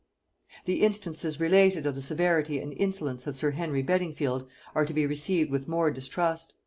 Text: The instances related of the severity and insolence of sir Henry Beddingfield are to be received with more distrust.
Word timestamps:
The 0.65 0.81
instances 0.81 1.39
related 1.39 1.85
of 1.85 1.93
the 1.93 2.01
severity 2.01 2.59
and 2.59 2.73
insolence 2.73 3.27
of 3.27 3.37
sir 3.37 3.51
Henry 3.51 3.83
Beddingfield 3.83 4.47
are 4.73 4.83
to 4.83 4.93
be 4.95 5.05
received 5.05 5.51
with 5.51 5.67
more 5.67 5.91
distrust. 5.91 6.55